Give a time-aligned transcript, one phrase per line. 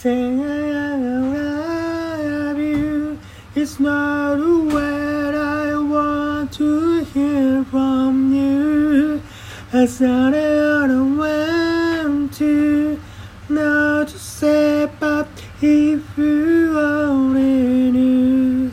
[0.00, 3.18] saying I love you.
[3.54, 9.20] It's not a word I want to hear from you.
[10.00, 12.98] Not a I want to
[13.50, 15.28] know to say, but
[15.60, 18.72] if you only knew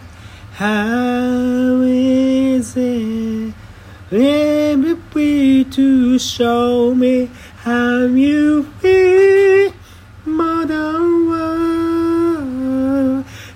[0.53, 1.81] how
[2.77, 3.53] it?
[4.11, 7.29] Let me be to show me
[7.65, 9.36] how you feel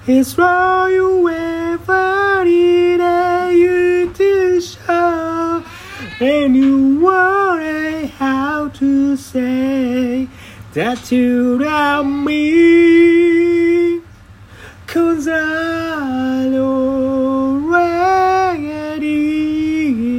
[0.08, 5.64] It's all you ever needed you to show,
[6.20, 10.28] and you worry how to say
[10.74, 14.02] that you love me.
[14.88, 17.52] Cause I already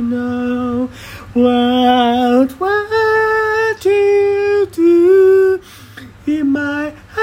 [0.00, 0.88] know
[1.34, 5.60] what what to do
[6.24, 7.21] in my hour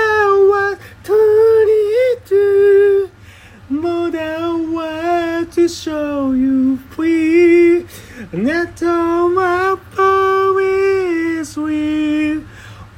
[5.59, 7.85] to show you free.
[8.31, 12.47] And that's all my promise with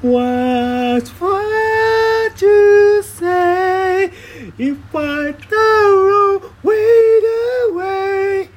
[0.01, 4.11] what what to say
[4.59, 7.23] if I don't wait
[7.65, 8.49] away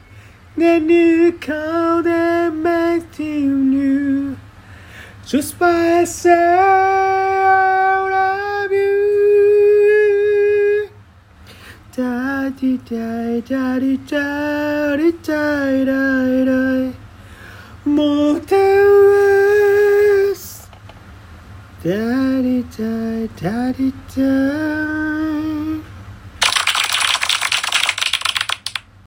[0.56, 4.38] then you call them back to you
[5.25, 7.03] just by sound
[12.05, 12.94] タティタ
[13.38, 16.92] イタリタリタイライライ
[17.88, 20.70] モテウエス
[21.82, 21.88] タ
[22.42, 22.82] リタ
[23.22, 25.13] イタリタイ